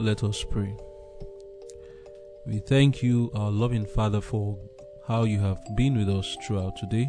[0.00, 0.74] Let us pray.
[2.46, 4.58] We thank you, our loving Father, for
[5.06, 7.06] how you have been with us throughout today.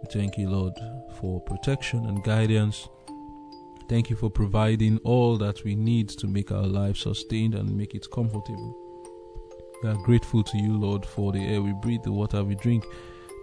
[0.00, 0.74] We thank you, Lord,
[1.18, 2.88] for protection and guidance.
[3.88, 7.96] Thank you for providing all that we need to make our life sustained and make
[7.96, 8.78] it comfortable.
[9.82, 12.84] We are grateful to you, Lord, for the air we breathe, the water we drink,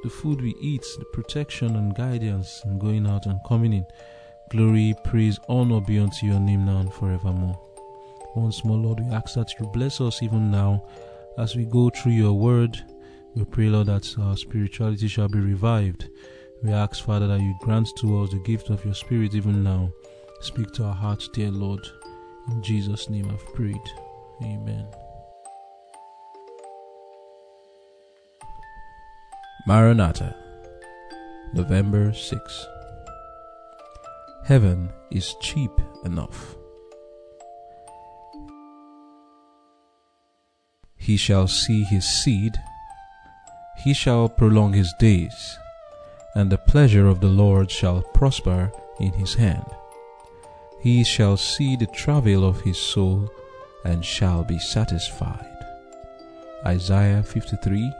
[0.03, 3.85] the food we eat, the protection and guidance in going out and coming in.
[4.51, 7.59] Glory, praise, honor be unto your name now and forevermore.
[8.39, 10.83] Once more, Lord, we ask that you bless us even now
[11.37, 12.77] as we go through your word.
[13.35, 16.07] We pray, Lord, that our spirituality shall be revived.
[16.63, 19.91] We ask, Father, that you grant to us the gift of your Spirit even now.
[20.41, 21.85] Speak to our hearts, dear Lord.
[22.49, 23.75] In Jesus' name I've prayed.
[24.41, 24.87] Amen.
[29.67, 30.35] Maranatha,
[31.53, 32.67] November 6.
[34.45, 35.71] Heaven is cheap
[36.05, 36.58] enough.
[40.99, 42.61] He shall see his seed,
[43.77, 45.57] he shall prolong his days,
[46.35, 49.65] and the pleasure of the Lord shall prosper in his hand.
[50.81, 53.29] He shall see the travail of his soul
[53.85, 55.45] and shall be satisfied.
[56.65, 57.93] Isaiah 53,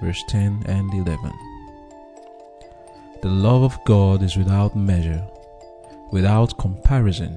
[0.00, 1.32] verse 10 and 11.
[3.22, 5.26] The love of God is without measure,
[6.12, 7.36] without comparison.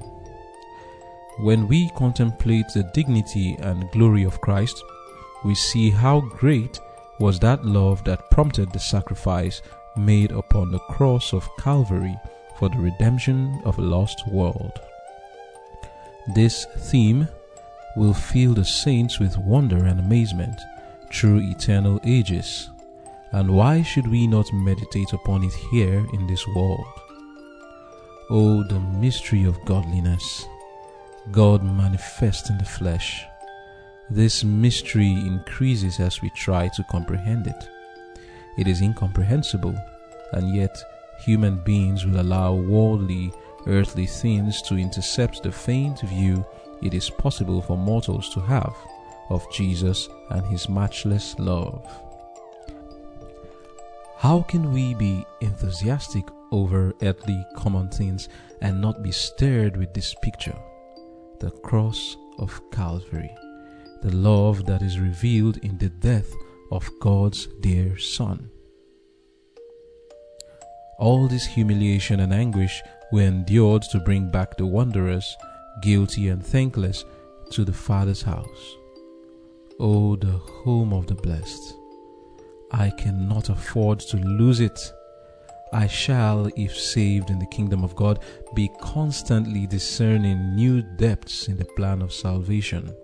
[1.40, 4.80] When we contemplate the dignity and glory of Christ,
[5.44, 6.80] we see how great
[7.18, 9.62] was that love that prompted the sacrifice
[9.96, 12.16] made upon the cross of Calvary
[12.58, 14.72] for the redemption of a lost world.
[16.34, 17.28] This theme
[17.96, 20.60] will fill the saints with wonder and amazement
[21.12, 22.70] through eternal ages.
[23.32, 26.86] And why should we not meditate upon it here in this world?
[28.30, 30.46] Oh, the mystery of godliness,
[31.30, 33.24] God manifest in the flesh.
[34.12, 37.70] This mystery increases as we try to comprehend it.
[38.58, 39.74] It is incomprehensible,
[40.34, 40.76] and yet
[41.24, 43.32] human beings will allow worldly,
[43.66, 46.44] earthly things to intercept the faint view
[46.82, 48.74] it is possible for mortals to have
[49.30, 51.82] of Jesus and his matchless love.
[54.18, 58.28] How can we be enthusiastic over earthly common things
[58.60, 60.58] and not be stirred with this picture?
[61.38, 63.34] The cross of Calvary,
[64.02, 66.32] the love that is revealed in the death
[66.72, 68.50] of God's dear Son.
[70.98, 72.82] All this humiliation and anguish
[73.12, 75.36] were endured to bring back the wanderers,
[75.82, 77.04] guilty and thankless,
[77.50, 78.76] to the Father's house.
[79.78, 81.74] Oh, the home of the blessed.
[82.72, 84.80] I cannot afford to lose it.
[85.72, 88.18] I shall, if saved in the kingdom of God,
[88.54, 92.94] be constantly discerning new depths in the plan of salvation.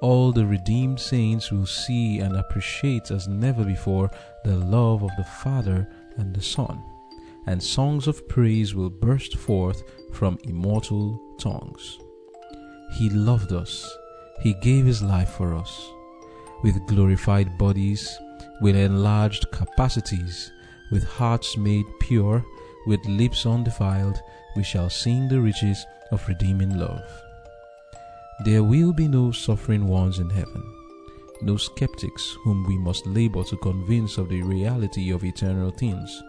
[0.00, 4.10] All the redeemed saints will see and appreciate as never before
[4.44, 6.82] the love of the Father and the Son,
[7.46, 11.98] and songs of praise will burst forth from immortal tongues.
[12.92, 13.88] He loved us
[14.40, 15.92] he gave His life for us.
[16.62, 18.18] With glorified bodies,
[18.60, 20.52] with enlarged capacities,
[20.90, 22.44] with hearts made pure,
[22.86, 24.20] with lips undefiled,
[24.54, 27.25] we shall sing the riches of redeeming love.
[28.44, 30.62] There will be no suffering ones in heaven,
[31.40, 36.22] no skeptics whom we must labor to convince of the reality of eternal things,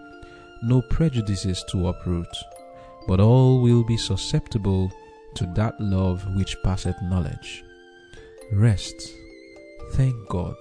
[0.63, 2.33] no prejudices to uproot,
[3.07, 4.91] but all will be susceptible
[5.35, 7.63] to that love which passeth knowledge.
[8.53, 9.13] Rest.
[9.91, 10.55] Thank God,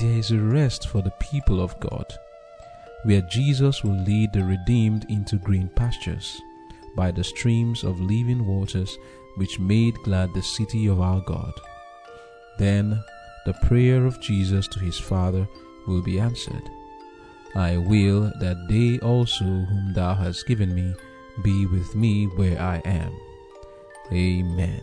[0.00, 2.06] there is a rest for the people of God,
[3.04, 6.40] where Jesus will lead the redeemed into green pastures
[6.96, 8.98] by the streams of living waters
[9.38, 11.52] which made glad the city of our God.
[12.58, 13.02] Then
[13.46, 15.48] the prayer of Jesus to his Father
[15.86, 16.68] will be answered.
[17.54, 20.94] I will that they also whom thou hast given me
[21.42, 23.16] be with me where I am.
[24.12, 24.82] Amen.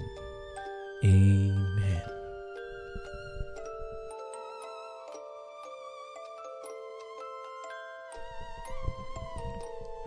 [1.04, 2.02] Amen.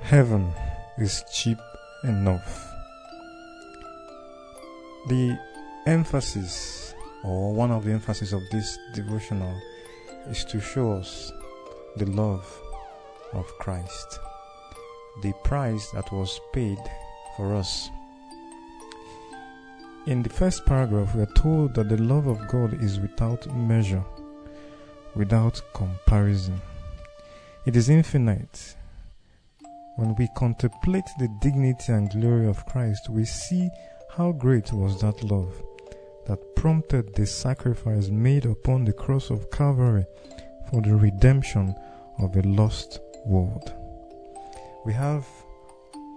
[0.00, 0.52] Heaven
[0.96, 1.58] is cheap
[2.02, 2.77] enough.
[5.08, 5.38] The
[5.86, 6.94] emphasis,
[7.24, 9.58] or one of the emphasis of this devotional,
[10.28, 11.32] is to show us
[11.96, 12.46] the love
[13.32, 14.18] of Christ,
[15.22, 16.78] the price that was paid
[17.38, 17.88] for us.
[20.06, 24.04] In the first paragraph, we are told that the love of God is without measure,
[25.14, 26.60] without comparison.
[27.64, 28.76] It is infinite,
[29.96, 33.70] when we contemplate the dignity and glory of Christ, we see
[34.10, 35.62] how great was that love
[36.26, 40.04] that prompted the sacrifice made upon the cross of Calvary
[40.70, 41.74] for the redemption
[42.18, 43.72] of a lost world.
[44.84, 45.26] We have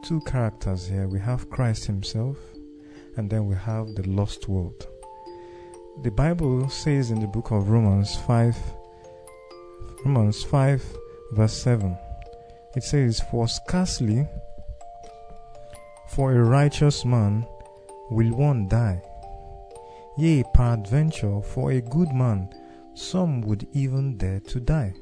[0.04, 1.08] two characters here.
[1.08, 2.38] We have Christ Himself,
[3.18, 4.88] and then we have the lost world.
[6.04, 8.58] The Bible says in the book of Romans 5,
[10.06, 10.98] Romans 5,
[11.34, 11.98] verse 7,
[12.76, 14.28] it says, For scarcely
[16.08, 17.46] for a righteous man
[18.12, 19.02] will one die.
[20.18, 22.50] Yea, peradventure, for a good man,
[22.94, 24.94] some would even dare to die.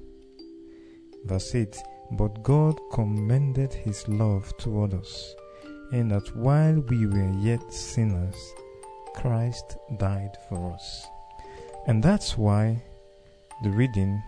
[1.26, 1.76] Verse 8
[2.12, 5.36] But God commended his love toward us,
[5.92, 8.38] in that while we were yet sinners,
[9.16, 11.08] Christ died for us.
[11.88, 12.82] And that's why
[13.64, 14.22] the reading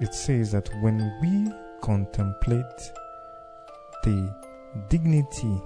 [0.00, 2.92] it says that when we contemplate
[4.04, 4.32] the
[4.88, 5.60] dignity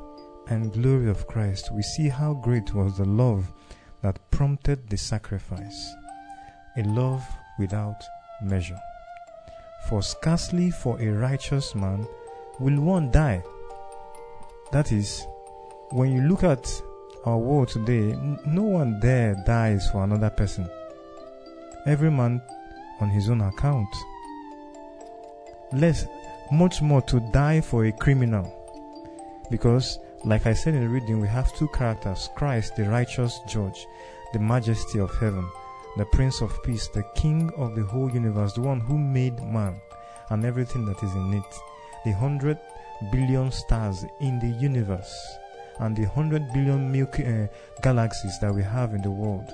[0.53, 3.51] and glory of Christ, we see how great was the love
[4.03, 5.95] that prompted the sacrifice,
[6.77, 7.25] a love
[7.59, 8.03] without
[8.43, 8.79] measure.
[9.89, 12.07] For scarcely for a righteous man
[12.59, 13.43] will one die.
[14.73, 15.27] That is,
[15.91, 16.71] when you look at
[17.25, 18.17] our world today,
[18.47, 20.69] no one there dies for another person.
[21.87, 22.43] Every man
[23.01, 23.89] on his own account.
[25.73, 26.07] Less,
[26.51, 28.59] much more to die for a criminal.
[29.51, 33.87] Because, like I said in the reading, we have two characters Christ, the righteous judge,
[34.33, 35.49] the majesty of heaven,
[35.97, 39.81] the Prince of Peace, the King of the whole universe, the one who made man
[40.31, 41.59] and everything that is in it,
[42.05, 42.59] the hundred
[43.11, 45.13] billion stars in the universe,
[45.81, 47.47] and the hundred billion Milky uh,
[47.83, 49.53] galaxies that we have in the world.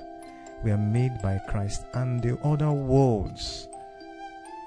[0.63, 3.69] Were made by Christ, and the other worlds.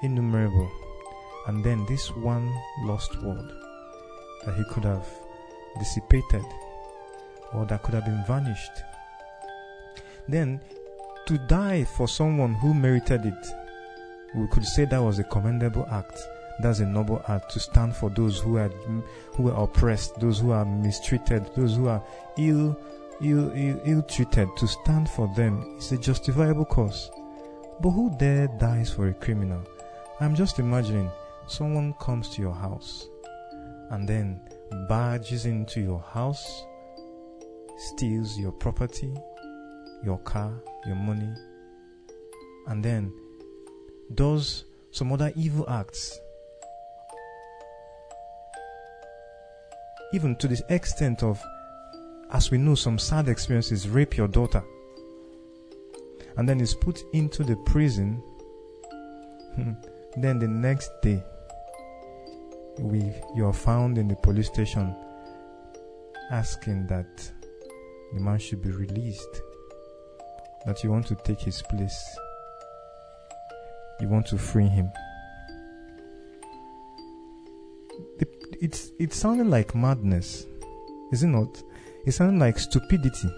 [0.01, 0.69] Innumerable,
[1.47, 2.51] and then this one
[2.81, 3.53] lost world
[4.43, 5.07] that he could have
[5.79, 6.43] dissipated
[7.53, 8.71] or that could have been vanished.
[10.27, 10.61] Then
[11.27, 13.47] to die for someone who merited it,
[14.35, 16.19] we could say that was a commendable act.
[16.59, 18.69] That's a noble act to stand for those who are
[19.33, 22.03] who are oppressed, those who are mistreated, those who are
[22.37, 22.77] ill,
[23.21, 24.49] ill, ill, ill treated.
[24.57, 27.09] To stand for them is a justifiable cause.
[27.81, 29.63] But who there dies for a criminal?
[30.19, 31.09] I'm just imagining
[31.47, 33.07] someone comes to your house
[33.91, 34.39] and then
[34.87, 36.65] barges into your house,
[37.77, 39.13] steals your property,
[40.03, 40.53] your car,
[40.85, 41.33] your money,
[42.67, 43.11] and then
[44.15, 46.19] does some other evil acts.
[50.13, 51.41] Even to the extent of,
[52.31, 54.63] as we know, some sad experiences rape your daughter,
[56.37, 58.21] and then is put into the prison.
[60.17, 61.23] then the next day,
[62.79, 64.95] we you are found in the police station
[66.31, 67.31] asking that
[68.13, 69.41] the man should be released
[70.65, 72.17] that you want to take his place.
[73.99, 74.91] You want to free him.
[78.61, 80.45] It's it sounded like madness,
[81.11, 81.61] is it not?
[82.05, 83.29] It sounded like stupidity.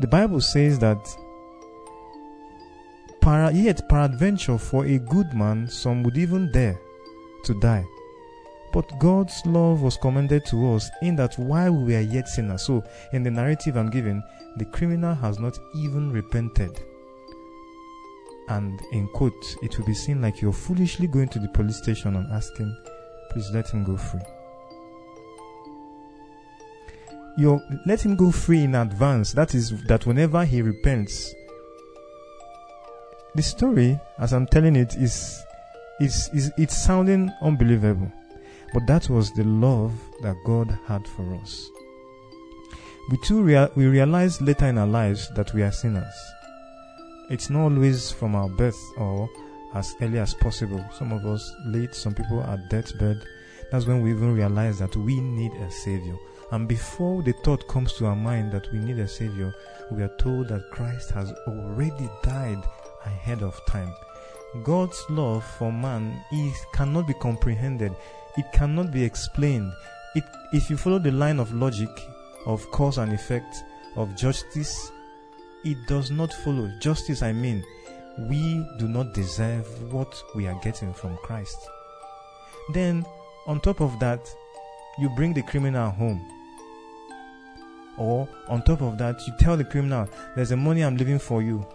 [0.00, 0.98] The Bible says that
[3.20, 6.78] para, yet peradventure for a good man some would even dare
[7.44, 7.84] to die.
[8.76, 12.84] But God's love was commended to us in that while we were yet sinners, so
[13.14, 14.22] in the narrative I'm giving,
[14.58, 16.78] the criminal has not even repented.
[18.50, 22.16] And in quote, it will be seen like you're foolishly going to the police station
[22.16, 22.76] and asking,
[23.30, 24.20] please let him go free.
[27.38, 29.32] You let him go free in advance.
[29.32, 31.34] That is that whenever he repents,
[33.34, 35.42] the story, as I'm telling it, is
[35.98, 38.12] is is it's sounding unbelievable.
[38.76, 39.90] But that was the love
[40.20, 41.70] that God had for us.
[43.10, 46.14] We too rea- we realize later in our lives that we are sinners.
[47.30, 49.30] It's not always from our birth or
[49.72, 50.84] as early as possible.
[50.92, 53.24] Some of us late, some people at deathbed.
[53.72, 56.18] That's when we even realize that we need a savior.
[56.52, 59.54] And before the thought comes to our mind that we need a savior,
[59.90, 62.62] we are told that Christ has already died
[63.06, 63.94] ahead of time.
[64.64, 67.94] God's love for man is cannot be comprehended
[68.36, 69.72] it cannot be explained.
[70.14, 71.90] It, if you follow the line of logic,
[72.46, 73.64] of cause and effect,
[73.96, 74.90] of justice,
[75.64, 76.70] it does not follow.
[76.80, 77.64] Justice, I mean,
[78.18, 81.56] we do not deserve what we are getting from Christ.
[82.72, 83.04] Then,
[83.46, 84.20] on top of that,
[84.98, 86.32] you bring the criminal home.
[87.98, 91.42] Or, on top of that, you tell the criminal, there's a money I'm leaving for
[91.42, 91.66] you.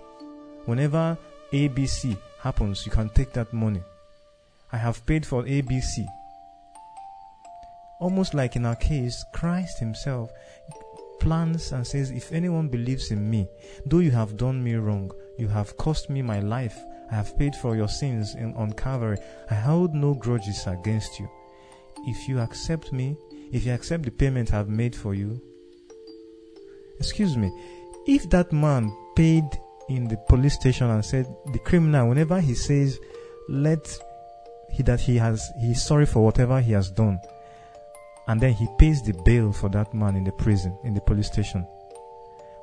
[0.66, 1.18] Whenever
[1.52, 3.82] ABC happens, you can take that money.
[4.72, 6.06] I have paid for ABC.
[8.02, 10.32] Almost like in our case, Christ Himself.
[11.20, 13.48] plans and says, If anyone believes in me,
[13.86, 16.78] though you have done me wrong, you have cost me my life,
[17.12, 19.20] I have paid for your sins in, on Calvary,
[19.52, 21.30] I hold no grudges against you.
[22.08, 23.16] If you accept me,
[23.54, 25.40] if you accept the payment I've made for you,
[26.98, 27.52] excuse me,
[28.08, 29.46] if that man paid
[29.90, 33.00] in the police station and said, the criminal, whenever he says,
[33.48, 33.86] let
[34.72, 37.20] he that he has he's sorry for whatever he has done
[38.28, 41.28] and then he pays the bail for that man in the prison in the police
[41.28, 41.66] station.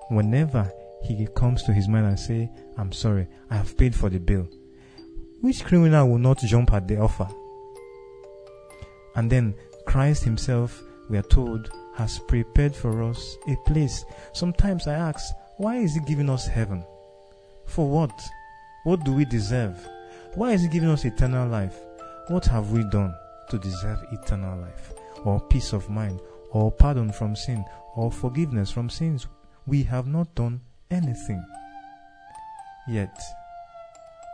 [0.09, 0.71] Whenever
[1.03, 4.49] he comes to his mind and say i'm sorry i have paid for the bill
[5.41, 7.29] which criminal will not jump at the offer?
[9.15, 9.55] And then
[9.87, 14.05] christ himself we are told has prepared for us a place.
[14.33, 15.25] Sometimes i ask
[15.59, 16.85] why is he giving us heaven?
[17.67, 18.12] For what?
[18.85, 19.77] What do we deserve?
[20.35, 21.77] Why is he giving us eternal life?
[22.29, 23.12] What have we done
[23.50, 24.93] to deserve eternal life,
[25.25, 26.21] or peace of mind,
[26.51, 27.65] or pardon from sin,
[27.97, 29.27] or forgiveness from sins?
[29.67, 30.61] We have not done
[30.91, 31.45] anything.
[32.89, 33.21] Yet,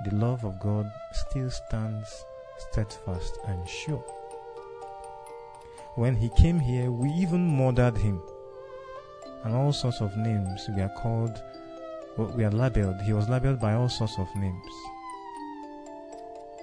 [0.05, 2.25] the love of God still stands
[2.71, 4.05] steadfast and sure.
[5.97, 8.21] When he came here, we even murdered him.
[9.45, 11.43] And all sorts of names we are called,
[12.17, 13.01] we are labeled.
[13.03, 14.73] He was labeled by all sorts of names.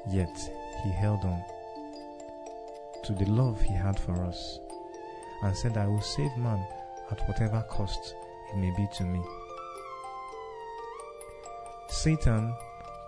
[0.09, 0.35] Yet,
[0.83, 1.43] he held on
[3.03, 4.59] to the love he had for us
[5.43, 6.65] and said, I will save man
[7.11, 8.15] at whatever cost
[8.51, 9.21] it may be to me.
[11.89, 12.53] Satan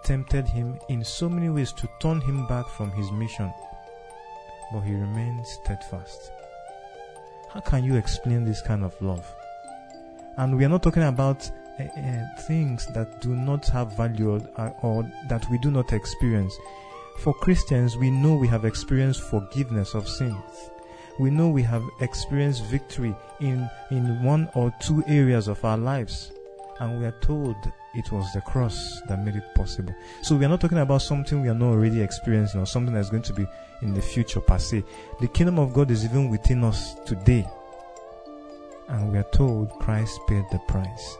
[0.03, 3.51] tempted him in so many ways to turn him back from his mission,
[4.71, 6.31] but he remained steadfast.
[7.49, 9.33] How can you explain this kind of love?
[10.37, 14.75] And we are not talking about uh, uh, things that do not have value or,
[14.81, 16.57] or that we do not experience.
[17.17, 20.69] For Christians, we know we have experienced forgiveness of sins.
[21.19, 26.31] We know we have experienced victory in, in one or two areas of our lives.
[26.79, 27.55] And we are told
[27.93, 29.95] it was the cross that made it possible.
[30.23, 33.11] So we are not talking about something we are not already experiencing or something that's
[33.11, 33.45] going to be
[33.83, 34.83] in the future per se.
[35.21, 37.47] The kingdom of God is even within us today.
[38.87, 41.17] And we are told Christ paid the price.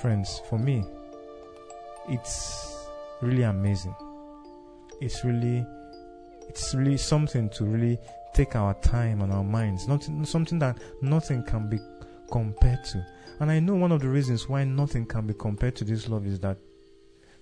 [0.00, 0.84] Friends, for me,
[2.08, 2.73] it's
[3.20, 3.94] really amazing.
[5.00, 5.64] It's really,
[6.48, 7.98] it's really something to really
[8.34, 9.88] take our time and our minds.
[9.88, 11.78] Not something that nothing can be
[12.30, 13.04] compared to.
[13.40, 16.26] And I know one of the reasons why nothing can be compared to this love
[16.26, 16.56] is that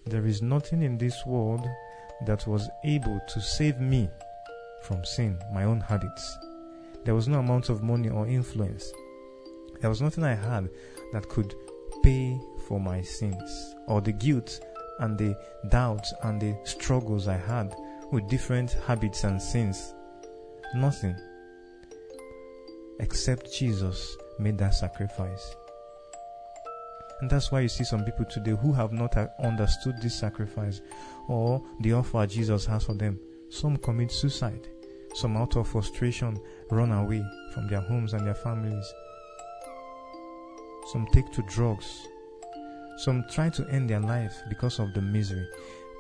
[0.07, 1.67] there is nothing in this world
[2.27, 4.09] that was able to save me
[4.83, 6.39] from sin, my own habits.
[7.05, 8.93] There was no amount of money or influence.
[9.81, 10.71] There was nothing I had
[11.13, 11.55] that could
[12.03, 14.61] pay for my sins or the guilt
[15.03, 15.37] and the
[15.69, 17.75] doubts and the struggles I had
[18.13, 19.95] with different habits and sins.
[20.75, 21.17] Nothing
[23.01, 25.57] except Jesus made that sacrifice.
[27.21, 30.81] And that's why you see some people today who have not understood this sacrifice
[31.29, 33.19] or the offer Jesus has for them.
[33.51, 34.69] Some commit suicide.
[35.15, 36.41] Some out of frustration
[36.71, 38.93] run away from their homes and their families.
[40.93, 42.09] Some take to drugs
[43.03, 45.47] some try to end their life because of the misery.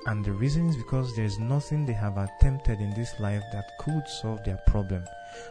[0.07, 3.71] And the reason is because there is nothing they have attempted in this life that
[3.81, 5.05] could solve their problem.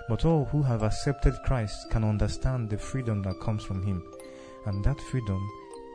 [0.10, 4.04] But all who have accepted Christ can understand the freedom that comes from Him.
[4.66, 5.42] And that freedom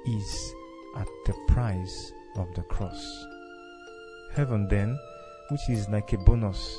[0.07, 0.55] is
[0.97, 3.27] at the price of the cross.
[4.35, 4.99] Heaven, then,
[5.51, 6.77] which is like a bonus,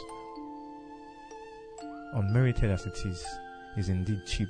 [2.13, 3.25] unmerited as it is,
[3.77, 4.49] is indeed cheap,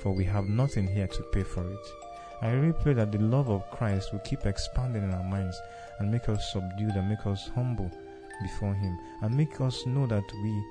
[0.00, 2.07] for we have nothing here to pay for it.
[2.40, 5.60] I really pray that the love of Christ will keep expanding in our minds
[5.98, 7.90] and make us subdued and make us humble
[8.42, 10.64] before Him and make us know that we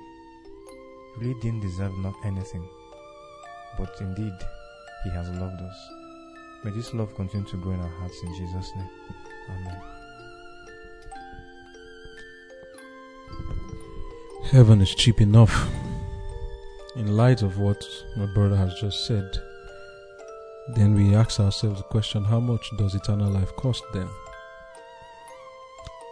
[1.18, 2.66] really didn't deserve not anything,
[3.76, 4.32] but indeed
[5.04, 5.88] He has loved us.
[6.64, 8.90] May this love continue to grow in our hearts in Jesus' name.
[9.50, 9.82] Amen.
[14.50, 15.68] Heaven is cheap enough.
[16.96, 17.84] In light of what
[18.16, 19.38] my brother has just said,
[20.74, 24.08] then we ask ourselves the question how much does eternal life cost then?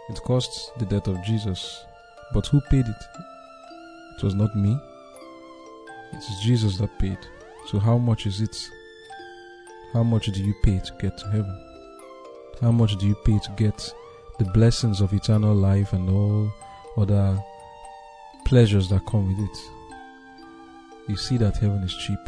[0.09, 1.85] It costs the death of Jesus,
[2.33, 3.03] but who paid it?
[4.17, 4.79] It was not me,
[6.13, 7.19] it is Jesus that paid.
[7.67, 8.69] So, how much is it?
[9.93, 11.63] How much do you pay to get to heaven?
[12.61, 13.93] How much do you pay to get
[14.39, 16.51] the blessings of eternal life and all
[16.97, 17.37] other
[18.45, 19.57] pleasures that come with it?
[21.07, 22.19] You see that heaven is cheap.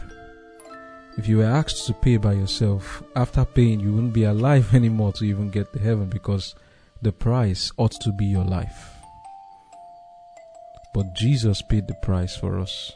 [1.18, 5.14] If you were asked to pay by yourself, after paying, you wouldn't be alive anymore
[5.14, 6.56] to even get to heaven because
[7.02, 8.92] the price ought to be your life.
[10.94, 12.92] But Jesus paid the price for us.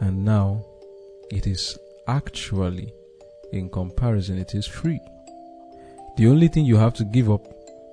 [0.00, 0.64] And now
[1.30, 2.92] it is actually,
[3.52, 5.00] in comparison, it is free.
[6.16, 7.46] The only thing you have to give up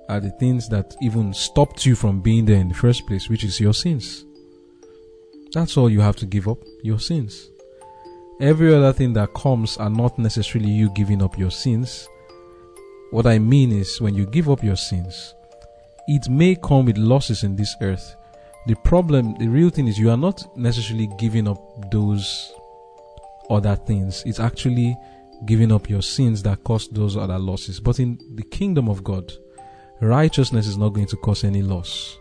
[0.08, 3.44] are the things that even stopped you from being there in the first place, which
[3.44, 4.24] is your sins.
[5.52, 7.48] That's all you have to give up your sins.
[8.40, 12.08] Every other thing that comes are not necessarily you giving up your sins.
[13.10, 15.34] What I mean is, when you give up your sins,
[16.08, 18.16] it may come with losses in this earth.
[18.66, 22.50] The problem, the real thing is, you are not necessarily giving up those
[23.50, 24.22] other things.
[24.24, 24.96] It's actually
[25.44, 27.78] giving up your sins that cause those other losses.
[27.78, 29.30] But in the kingdom of God,
[30.00, 32.16] righteousness is not going to cause any loss.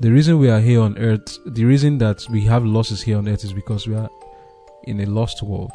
[0.00, 3.28] The reason we are here on earth, the reason that we have losses here on
[3.28, 4.10] earth is because we are
[4.86, 5.72] in a lost world.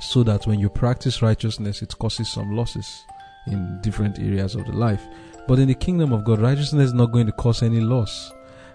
[0.00, 3.04] So that when you practice righteousness, it causes some losses
[3.46, 5.02] in different areas of the life.
[5.48, 8.32] But in the kingdom of God, righteousness is not going to cause any loss.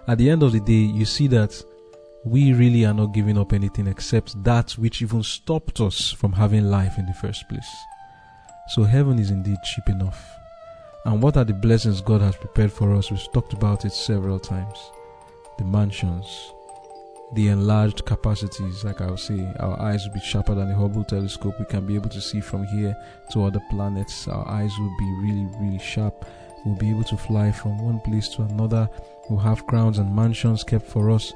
[0.07, 1.61] At the end of the day, you see that
[2.23, 6.69] we really are not giving up anything except that which even stopped us from having
[6.69, 7.75] life in the first place.
[8.69, 10.23] So heaven is indeed cheap enough.
[11.05, 13.09] And what are the blessings God has prepared for us?
[13.09, 14.77] We've talked about it several times.
[15.57, 16.53] The mansions,
[17.33, 21.55] the enlarged capacities, like I'll say, our eyes will be sharper than the Hubble telescope.
[21.59, 22.95] We can be able to see from here
[23.31, 24.27] to other planets.
[24.27, 26.25] Our eyes will be really, really sharp.
[26.65, 28.89] We'll be able to fly from one place to another.
[29.29, 31.33] We'll have crowns and mansions kept for us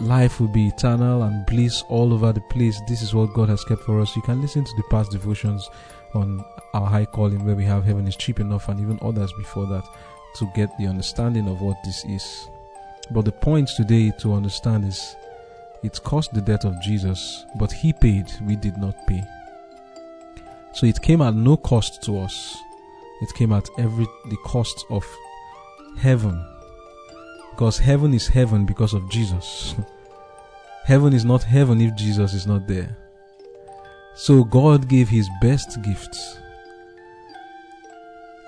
[0.00, 2.80] life will be eternal and bliss all over the place.
[2.88, 4.14] This is what God has kept for us.
[4.16, 5.68] You can listen to the past devotions
[6.14, 6.44] on
[6.74, 9.84] our high calling where we have heaven is cheap enough and even others before that
[10.36, 12.48] to get the understanding of what this is.
[13.10, 15.16] But the point today to understand is
[15.82, 19.24] it cost the death of Jesus, but he paid, we did not pay.
[20.72, 22.56] So it came at no cost to us.
[23.20, 25.04] It came at every the cost of
[25.98, 26.44] heaven
[27.50, 29.74] because heaven is heaven because of Jesus.
[30.84, 32.96] heaven is not heaven if Jesus is not there.
[34.14, 36.38] So God gave his best gifts.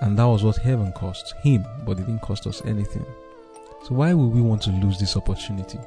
[0.01, 3.05] And that was what heaven cost him, but it didn't cost us anything.
[3.87, 5.79] So why would we want to lose this opportunity?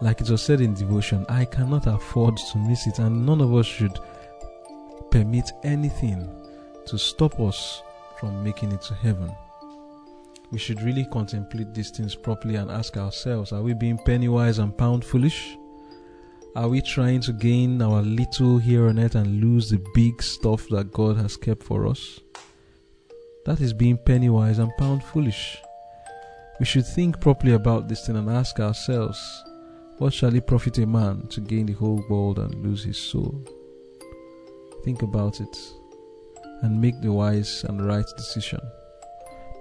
[0.00, 3.54] Like it was said in devotion, I cannot afford to miss it, and none of
[3.54, 3.98] us should
[5.10, 6.28] permit anything
[6.86, 7.82] to stop us
[8.20, 9.34] from making it to heaven
[10.50, 14.58] we should really contemplate these things properly and ask ourselves are we being penny wise
[14.58, 15.56] and pound foolish?
[16.54, 20.66] Are we trying to gain our little here on earth and lose the big stuff
[20.70, 22.20] that God has kept for us?
[23.44, 25.58] That is being penny wise and pound foolish.
[26.58, 29.44] We should think properly about this thing and ask ourselves,
[29.98, 33.44] what shall it profit a man to gain the whole world and lose his soul?
[34.84, 35.56] Think about it
[36.62, 38.60] and make the wise and right decision.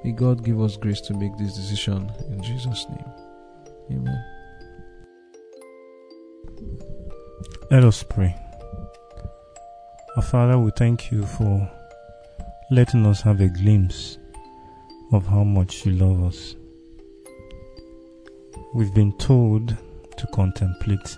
[0.04, 3.12] May God give us grace to make this decision in Jesus' name.
[3.92, 4.24] Amen.
[7.72, 8.36] Let us pray.
[10.16, 11.70] Our Father, we thank you for
[12.72, 14.18] letting us have a glimpse
[15.12, 16.56] of how much you love us.
[18.76, 19.70] We've been told
[20.18, 21.18] to contemplate,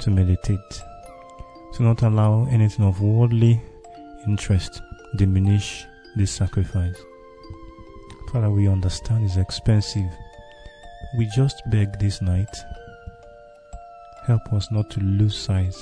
[0.00, 0.82] to meditate,
[1.74, 3.62] to not allow anything of worldly
[4.26, 4.82] interest
[5.14, 5.84] diminish
[6.16, 6.96] this sacrifice.
[8.32, 10.10] Father, we understand it's expensive.
[11.16, 12.56] We just beg this night,
[14.26, 15.76] help us not to lose sight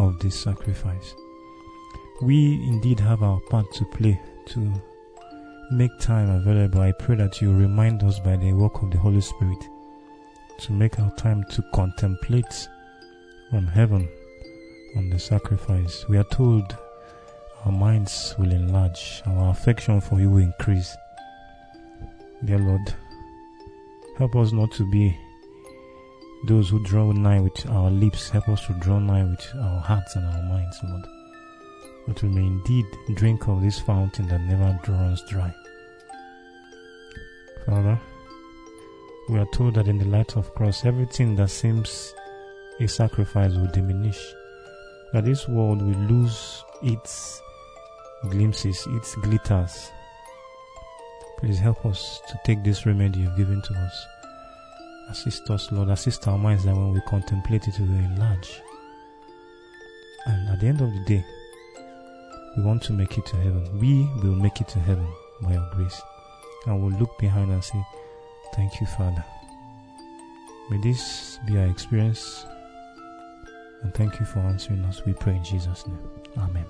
[0.00, 1.14] of this sacrifice.
[2.20, 4.82] We indeed have our part to play to
[5.70, 6.80] make time available.
[6.80, 9.64] I pray that you remind us by the work of the Holy Spirit
[10.60, 12.68] to make our time to contemplate
[13.52, 14.08] on heaven,
[14.96, 16.04] on the sacrifice.
[16.08, 16.76] We are told
[17.64, 20.96] our minds will enlarge, our affection for you will increase.
[22.44, 22.94] Dear Lord,
[24.18, 25.16] help us not to be
[26.44, 28.30] those who draw nigh with our lips.
[28.30, 31.04] Help us to draw nigh with our hearts and our minds, Lord.
[32.06, 35.52] That we may indeed drink of this fountain that never draws dry.
[37.66, 37.98] Father,
[39.28, 42.14] we are told that in the light of cross, everything that seems
[42.80, 44.20] a sacrifice will diminish.
[45.12, 47.40] That this world will lose its
[48.30, 49.90] glimpses, its glitters,
[51.36, 54.06] Please help us to take this remedy you've given to us.
[55.10, 55.90] Assist us, Lord.
[55.90, 58.62] Assist our minds that when we contemplate it, we will enlarge.
[60.24, 61.24] And at the end of the day,
[62.56, 63.78] we want to make it to heaven.
[63.78, 65.06] We will make it to heaven
[65.42, 66.00] by your grace.
[66.64, 67.84] And we'll look behind and say,
[68.54, 69.24] Thank you, Father.
[70.70, 72.46] May this be our experience.
[73.82, 75.04] And thank you for answering us.
[75.04, 75.98] We pray in Jesus' name.
[76.38, 76.64] Amen.